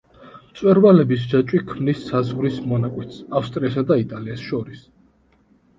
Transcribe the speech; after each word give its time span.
მწვერვალების 0.45 1.27
ჯაჭვი 1.33 1.61
ქმნის 1.73 2.01
საზღვრის 2.07 2.59
მონაკვეთს 2.73 3.21
ავსტრიასა 3.43 3.89
და 3.93 4.03
იტალიას 4.07 4.49
შორის. 4.51 4.83